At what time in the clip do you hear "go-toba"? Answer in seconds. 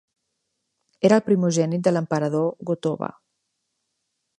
2.71-3.15